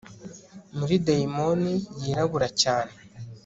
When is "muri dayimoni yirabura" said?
0.77-2.47